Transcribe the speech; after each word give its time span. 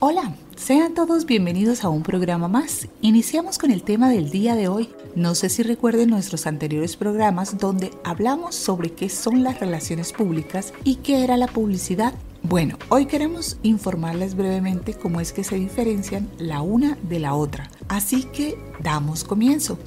Hola, 0.00 0.32
sean 0.54 0.94
todos 0.94 1.26
bienvenidos 1.26 1.82
a 1.82 1.88
un 1.88 2.04
programa 2.04 2.46
más. 2.46 2.86
Iniciamos 3.00 3.58
con 3.58 3.72
el 3.72 3.82
tema 3.82 4.08
del 4.08 4.30
día 4.30 4.54
de 4.54 4.68
hoy. 4.68 4.90
No 5.16 5.34
sé 5.34 5.48
si 5.48 5.64
recuerden 5.64 6.10
nuestros 6.10 6.46
anteriores 6.46 6.94
programas 6.94 7.58
donde 7.58 7.90
hablamos 8.04 8.54
sobre 8.54 8.92
qué 8.92 9.08
son 9.08 9.42
las 9.42 9.58
relaciones 9.58 10.12
públicas 10.12 10.72
y 10.84 10.96
qué 10.96 11.24
era 11.24 11.36
la 11.36 11.48
publicidad. 11.48 12.14
Bueno, 12.44 12.78
hoy 12.90 13.06
queremos 13.06 13.58
informarles 13.64 14.36
brevemente 14.36 14.94
cómo 14.94 15.20
es 15.20 15.32
que 15.32 15.42
se 15.42 15.56
diferencian 15.56 16.30
la 16.38 16.62
una 16.62 16.96
de 17.02 17.18
la 17.18 17.34
otra. 17.34 17.68
Así 17.88 18.22
que 18.22 18.56
damos 18.78 19.24
comienzo. 19.24 19.80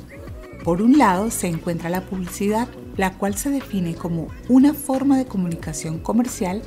Por 0.66 0.82
un 0.82 0.98
lado 0.98 1.32
se 1.32 1.48
encuentra 1.48 1.89
la 1.89 2.02
publicidad, 2.02 2.68
la 3.02 3.18
cual 3.18 3.36
se 3.36 3.49
define 3.49 3.95
como 3.95 4.27
una 4.47 4.75
forma 4.75 5.17
de 5.17 5.25
comunicación 5.25 5.98
comercial 5.98 6.62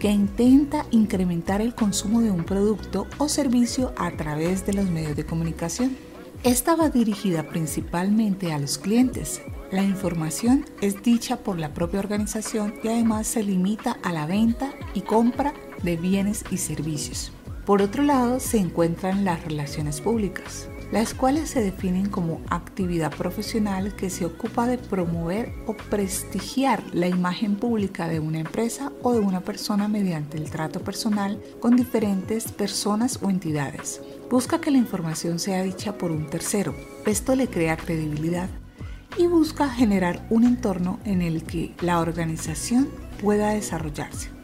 que 0.00 0.10
intenta 0.10 0.84
incrementar 0.90 1.60
el 1.60 1.76
consumo 1.76 2.22
de 2.22 2.32
un 2.32 2.42
producto 2.42 3.06
o 3.18 3.28
servicio 3.28 3.94
a 3.96 4.10
través 4.10 4.66
de 4.66 4.72
los 4.72 4.90
medios 4.90 5.14
de 5.14 5.24
comunicación. 5.24 5.96
Esta 6.42 6.74
va 6.74 6.90
dirigida 6.90 7.44
principalmente 7.44 8.52
a 8.52 8.58
los 8.58 8.78
clientes. 8.78 9.42
La 9.70 9.84
información 9.84 10.64
es 10.80 11.04
dicha 11.04 11.36
por 11.36 11.56
la 11.56 11.72
propia 11.72 12.00
organización 12.00 12.74
y 12.82 12.88
además 12.88 13.28
se 13.28 13.44
limita 13.44 13.96
a 14.02 14.12
la 14.12 14.26
venta 14.26 14.72
y 14.92 15.02
compra 15.02 15.54
de 15.84 15.96
bienes 15.96 16.44
y 16.50 16.56
servicios. 16.56 17.30
Por 17.64 17.80
otro 17.80 18.02
lado, 18.02 18.40
se 18.40 18.58
encuentran 18.58 19.24
las 19.24 19.44
relaciones 19.44 20.00
públicas 20.00 20.68
las 20.92 21.14
cuales 21.14 21.50
se 21.50 21.62
definen 21.62 22.08
como 22.08 22.40
actividad 22.48 23.12
profesional 23.14 23.94
que 23.96 24.10
se 24.10 24.24
ocupa 24.24 24.66
de 24.66 24.78
promover 24.78 25.52
o 25.66 25.76
prestigiar 25.76 26.82
la 26.92 27.08
imagen 27.08 27.56
pública 27.56 28.08
de 28.08 28.20
una 28.20 28.38
empresa 28.38 28.92
o 29.02 29.12
de 29.12 29.20
una 29.20 29.40
persona 29.40 29.88
mediante 29.88 30.36
el 30.36 30.50
trato 30.50 30.80
personal 30.80 31.42
con 31.60 31.76
diferentes 31.76 32.52
personas 32.52 33.18
o 33.22 33.30
entidades. 33.30 34.00
Busca 34.30 34.60
que 34.60 34.70
la 34.70 34.78
información 34.78 35.38
sea 35.38 35.62
dicha 35.62 35.98
por 35.98 36.10
un 36.10 36.26
tercero. 36.26 36.74
Esto 37.04 37.34
le 37.34 37.48
crea 37.48 37.76
credibilidad 37.76 38.48
y 39.18 39.26
busca 39.26 39.68
generar 39.68 40.26
un 40.30 40.44
entorno 40.44 41.00
en 41.04 41.22
el 41.22 41.44
que 41.44 41.74
la 41.80 42.00
organización 42.00 42.88
pueda 43.20 43.50
desarrollarse. 43.50 44.35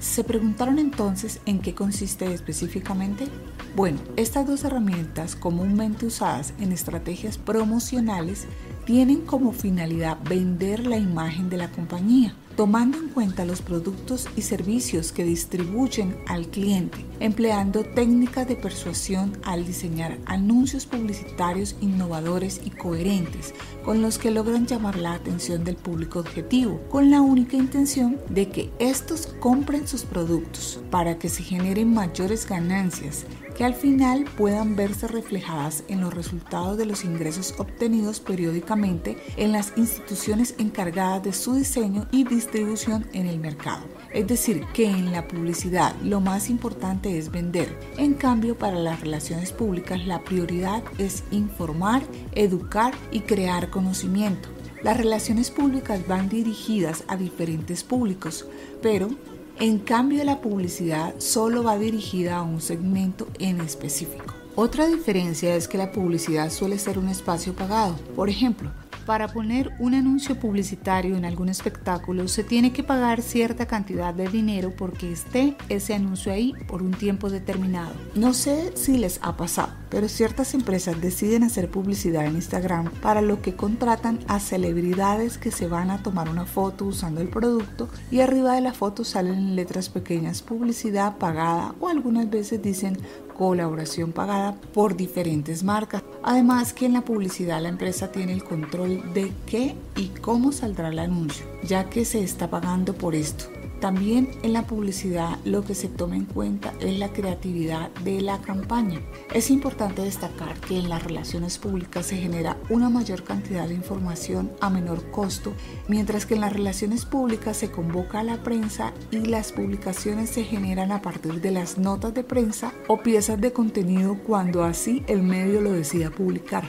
¿Se 0.00 0.24
preguntaron 0.24 0.78
entonces 0.78 1.40
en 1.44 1.60
qué 1.60 1.74
consiste 1.74 2.32
específicamente? 2.32 3.28
Bueno, 3.76 3.98
estas 4.16 4.46
dos 4.46 4.64
herramientas 4.64 5.36
comúnmente 5.36 6.06
usadas 6.06 6.54
en 6.58 6.72
estrategias 6.72 7.36
promocionales 7.36 8.46
tienen 8.86 9.20
como 9.20 9.52
finalidad 9.52 10.16
vender 10.26 10.86
la 10.86 10.96
imagen 10.96 11.50
de 11.50 11.58
la 11.58 11.70
compañía, 11.70 12.34
tomando 12.60 12.98
en 12.98 13.08
cuenta 13.08 13.46
los 13.46 13.62
productos 13.62 14.28
y 14.36 14.42
servicios 14.42 15.12
que 15.12 15.24
distribuyen 15.24 16.18
al 16.26 16.46
cliente, 16.48 16.98
empleando 17.18 17.84
técnicas 17.84 18.46
de 18.46 18.54
persuasión 18.54 19.32
al 19.44 19.64
diseñar 19.64 20.18
anuncios 20.26 20.84
publicitarios 20.84 21.74
innovadores 21.80 22.60
y 22.62 22.68
coherentes 22.68 23.54
con 23.82 24.02
los 24.02 24.18
que 24.18 24.30
logran 24.30 24.66
llamar 24.66 24.98
la 24.98 25.14
atención 25.14 25.64
del 25.64 25.76
público 25.76 26.18
objetivo, 26.18 26.82
con 26.90 27.10
la 27.10 27.22
única 27.22 27.56
intención 27.56 28.18
de 28.28 28.50
que 28.50 28.70
estos 28.78 29.28
compren 29.40 29.88
sus 29.88 30.02
productos 30.02 30.80
para 30.90 31.18
que 31.18 31.30
se 31.30 31.42
generen 31.42 31.94
mayores 31.94 32.46
ganancias 32.46 33.24
que 33.56 33.64
al 33.64 33.74
final 33.74 34.24
puedan 34.38 34.74
verse 34.74 35.06
reflejadas 35.06 35.84
en 35.88 36.00
los 36.00 36.14
resultados 36.14 36.78
de 36.78 36.86
los 36.86 37.04
ingresos 37.04 37.54
obtenidos 37.58 38.18
periódicamente 38.18 39.18
en 39.36 39.52
las 39.52 39.74
instituciones 39.76 40.54
encargadas 40.56 41.22
de 41.22 41.34
su 41.34 41.56
diseño 41.56 42.06
y 42.10 42.24
distribución 42.24 42.49
en 42.54 43.26
el 43.26 43.38
mercado. 43.38 43.84
Es 44.12 44.26
decir, 44.26 44.64
que 44.74 44.86
en 44.86 45.12
la 45.12 45.28
publicidad 45.28 45.94
lo 46.02 46.20
más 46.20 46.50
importante 46.50 47.16
es 47.16 47.30
vender. 47.30 47.78
En 47.96 48.14
cambio, 48.14 48.58
para 48.58 48.78
las 48.78 49.00
relaciones 49.00 49.52
públicas 49.52 50.04
la 50.06 50.24
prioridad 50.24 50.82
es 50.98 51.22
informar, 51.30 52.02
educar 52.32 52.92
y 53.12 53.20
crear 53.20 53.70
conocimiento. 53.70 54.48
Las 54.82 54.96
relaciones 54.96 55.50
públicas 55.50 56.06
van 56.08 56.28
dirigidas 56.28 57.04
a 57.06 57.16
diferentes 57.16 57.84
públicos, 57.84 58.46
pero 58.82 59.10
en 59.58 59.78
cambio, 59.78 60.24
la 60.24 60.40
publicidad 60.40 61.14
solo 61.18 61.62
va 61.62 61.78
dirigida 61.78 62.36
a 62.36 62.42
un 62.42 62.62
segmento 62.62 63.28
en 63.38 63.60
específico. 63.60 64.34
Otra 64.56 64.86
diferencia 64.86 65.54
es 65.54 65.68
que 65.68 65.76
la 65.76 65.92
publicidad 65.92 66.50
suele 66.50 66.78
ser 66.78 66.98
un 66.98 67.08
espacio 67.08 67.54
pagado. 67.54 67.94
Por 68.16 68.30
ejemplo, 68.30 68.70
para 69.10 69.26
poner 69.26 69.72
un 69.80 69.94
anuncio 69.94 70.38
publicitario 70.38 71.16
en 71.16 71.24
algún 71.24 71.48
espectáculo 71.48 72.28
se 72.28 72.44
tiene 72.44 72.72
que 72.72 72.84
pagar 72.84 73.22
cierta 73.22 73.66
cantidad 73.66 74.14
de 74.14 74.28
dinero 74.28 74.72
porque 74.78 75.10
esté 75.10 75.56
ese 75.68 75.94
anuncio 75.94 76.30
ahí 76.30 76.54
por 76.68 76.80
un 76.80 76.92
tiempo 76.92 77.28
determinado. 77.28 77.92
No 78.14 78.32
sé 78.34 78.70
si 78.76 78.98
les 78.98 79.18
ha 79.24 79.36
pasado, 79.36 79.72
pero 79.88 80.08
ciertas 80.08 80.54
empresas 80.54 81.00
deciden 81.00 81.42
hacer 81.42 81.72
publicidad 81.72 82.24
en 82.24 82.36
Instagram 82.36 82.88
para 83.02 83.20
lo 83.20 83.42
que 83.42 83.56
contratan 83.56 84.20
a 84.28 84.38
celebridades 84.38 85.38
que 85.38 85.50
se 85.50 85.66
van 85.66 85.90
a 85.90 86.04
tomar 86.04 86.28
una 86.28 86.46
foto 86.46 86.84
usando 86.84 87.20
el 87.20 87.30
producto 87.30 87.88
y 88.12 88.20
arriba 88.20 88.54
de 88.54 88.60
la 88.60 88.74
foto 88.74 89.02
salen 89.02 89.34
en 89.34 89.56
letras 89.56 89.88
pequeñas 89.88 90.40
publicidad 90.40 91.18
pagada 91.18 91.74
o 91.80 91.88
algunas 91.88 92.30
veces 92.30 92.62
dicen 92.62 92.96
colaboración 93.36 94.12
pagada 94.12 94.54
por 94.72 94.96
diferentes 94.96 95.64
marcas. 95.64 96.04
Además 96.22 96.72
que 96.72 96.86
en 96.86 96.92
la 96.92 97.00
publicidad 97.00 97.62
la 97.62 97.68
empresa 97.68 98.12
tiene 98.12 98.32
el 98.32 98.44
control 98.44 99.14
de 99.14 99.32
qué 99.46 99.74
y 99.96 100.08
cómo 100.20 100.52
saldrá 100.52 100.88
el 100.88 100.98
anuncio, 100.98 101.46
ya 101.62 101.88
que 101.88 102.04
se 102.04 102.22
está 102.22 102.50
pagando 102.50 102.94
por 102.94 103.14
esto. 103.14 103.46
También 103.80 104.28
en 104.42 104.52
la 104.52 104.66
publicidad 104.66 105.38
lo 105.46 105.64
que 105.64 105.74
se 105.74 105.88
toma 105.88 106.14
en 106.14 106.26
cuenta 106.26 106.74
es 106.80 106.98
la 106.98 107.14
creatividad 107.14 107.90
de 108.04 108.20
la 108.20 108.38
campaña. 108.42 109.00
Es 109.32 109.50
importante 109.50 110.02
destacar 110.02 110.60
que 110.60 110.78
en 110.78 110.90
las 110.90 111.02
relaciones 111.02 111.56
públicas 111.56 112.04
se 112.04 112.18
genera 112.18 112.58
una 112.68 112.90
mayor 112.90 113.24
cantidad 113.24 113.66
de 113.66 113.74
información 113.74 114.52
a 114.60 114.68
menor 114.68 115.10
costo, 115.10 115.54
mientras 115.88 116.26
que 116.26 116.34
en 116.34 116.42
las 116.42 116.52
relaciones 116.52 117.06
públicas 117.06 117.56
se 117.56 117.70
convoca 117.70 118.20
a 118.20 118.24
la 118.24 118.42
prensa 118.42 118.92
y 119.10 119.20
las 119.20 119.52
publicaciones 119.52 120.28
se 120.28 120.44
generan 120.44 120.92
a 120.92 121.00
partir 121.00 121.40
de 121.40 121.50
las 121.50 121.78
notas 121.78 122.12
de 122.12 122.22
prensa 122.22 122.74
o 122.86 122.98
piezas 122.98 123.40
de 123.40 123.54
contenido 123.54 124.18
cuando 124.26 124.62
así 124.62 125.02
el 125.06 125.22
medio 125.22 125.62
lo 125.62 125.72
decida 125.72 126.10
publicar. 126.10 126.64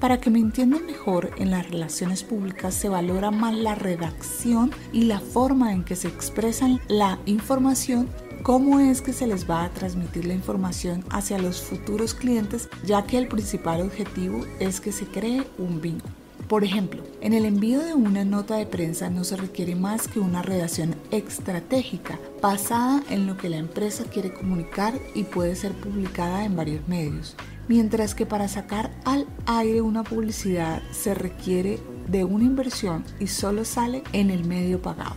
Para 0.00 0.20
que 0.20 0.28
me 0.28 0.38
entiendan 0.38 0.84
mejor, 0.84 1.30
en 1.38 1.50
las 1.50 1.70
relaciones 1.70 2.22
públicas 2.22 2.74
se 2.74 2.90
valora 2.90 3.30
más 3.30 3.54
la 3.54 3.74
redacción 3.74 4.70
y 4.92 5.04
la 5.04 5.20
forma 5.20 5.72
en 5.72 5.84
que 5.84 5.96
se 5.96 6.08
expresan 6.08 6.80
la 6.86 7.18
información, 7.24 8.06
cómo 8.42 8.78
es 8.78 9.00
que 9.00 9.14
se 9.14 9.26
les 9.26 9.48
va 9.48 9.64
a 9.64 9.70
transmitir 9.70 10.26
la 10.26 10.34
información 10.34 11.02
hacia 11.08 11.38
los 11.38 11.62
futuros 11.62 12.12
clientes, 12.12 12.68
ya 12.84 13.06
que 13.06 13.16
el 13.16 13.26
principal 13.26 13.80
objetivo 13.80 14.44
es 14.60 14.80
que 14.80 14.92
se 14.92 15.06
cree 15.06 15.44
un 15.56 15.80
vínculo. 15.80 16.12
Por 16.46 16.62
ejemplo, 16.62 17.02
en 17.22 17.32
el 17.32 17.46
envío 17.46 17.80
de 17.80 17.94
una 17.94 18.24
nota 18.24 18.56
de 18.56 18.66
prensa 18.66 19.08
no 19.08 19.24
se 19.24 19.36
requiere 19.36 19.74
más 19.74 20.08
que 20.08 20.20
una 20.20 20.42
redacción 20.42 20.94
estratégica 21.10 22.20
basada 22.42 23.02
en 23.08 23.26
lo 23.26 23.38
que 23.38 23.48
la 23.48 23.56
empresa 23.56 24.04
quiere 24.04 24.32
comunicar 24.32 24.94
y 25.14 25.24
puede 25.24 25.56
ser 25.56 25.72
publicada 25.72 26.44
en 26.44 26.54
varios 26.54 26.86
medios 26.86 27.34
mientras 27.68 28.14
que 28.14 28.26
para 28.26 28.48
sacar 28.48 28.90
al 29.04 29.26
aire 29.46 29.80
una 29.80 30.04
publicidad 30.04 30.82
se 30.90 31.14
requiere 31.14 31.80
de 32.08 32.24
una 32.24 32.44
inversión 32.44 33.04
y 33.18 33.26
solo 33.26 33.64
sale 33.64 34.02
en 34.12 34.30
el 34.30 34.44
medio 34.44 34.80
pagado. 34.80 35.16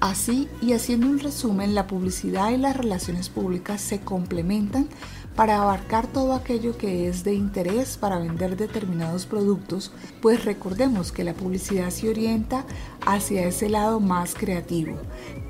Así, 0.00 0.48
y 0.60 0.72
haciendo 0.72 1.06
un 1.08 1.18
resumen, 1.18 1.74
la 1.74 1.86
publicidad 1.86 2.50
y 2.50 2.58
las 2.58 2.76
relaciones 2.76 3.30
públicas 3.30 3.80
se 3.80 4.00
complementan 4.00 4.88
para 5.34 5.60
abarcar 5.62 6.06
todo 6.06 6.34
aquello 6.34 6.76
que 6.76 7.08
es 7.08 7.24
de 7.24 7.34
interés 7.34 7.96
para 7.96 8.18
vender 8.18 8.56
determinados 8.56 9.26
productos, 9.26 9.92
pues 10.20 10.44
recordemos 10.44 11.12
que 11.12 11.24
la 11.24 11.34
publicidad 11.34 11.90
se 11.90 12.08
orienta 12.08 12.64
hacia 13.06 13.46
ese 13.46 13.68
lado 13.68 14.00
más 14.00 14.34
creativo, 14.34 14.96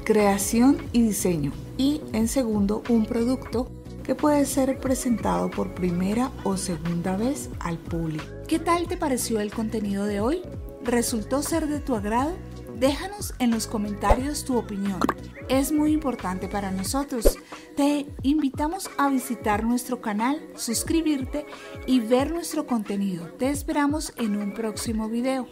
creación 0.05 0.79
y 0.93 1.03
diseño, 1.03 1.53
y 1.77 2.01
en 2.13 2.27
segundo, 2.27 2.83
un 2.89 3.07
producto 3.07 3.71
que 4.07 4.15
puede 4.15 4.47
ser 4.47 4.79
presentado 4.79 5.51
por 5.51 5.75
primera 5.75 6.31
o 6.45 6.57
segunda 6.57 7.17
vez 7.17 7.51
al 7.59 7.77
público. 7.77 8.25
¿Qué 8.47 8.61
tal 8.61 8.87
te 8.87 8.97
pareció 8.97 9.41
el 9.41 9.53
contenido 9.53 10.05
de 10.05 10.21
hoy? 10.21 10.43
¿Resultó 10.85 11.43
ser 11.43 11.67
de 11.67 11.81
tu 11.81 11.97
agrado? 11.97 12.37
Déjanos 12.79 13.35
en 13.41 13.51
los 13.51 13.67
comentarios 13.67 14.45
tu 14.45 14.57
opinión. 14.57 15.01
Es 15.49 15.73
muy 15.73 15.93
importante 15.93 16.47
para 16.47 16.71
nosotros. 16.71 17.37
Te 17.77 18.07
invitamos 18.23 18.89
a 18.97 19.09
visitar 19.09 19.65
nuestro 19.65 20.01
canal, 20.01 20.41
suscribirte 20.55 21.45
y 21.87 21.99
ver 21.99 22.31
nuestro 22.31 22.65
contenido. 22.65 23.27
Te 23.39 23.51
esperamos 23.51 24.13
en 24.19 24.37
un 24.37 24.55
próximo 24.55 25.09
video. 25.09 25.49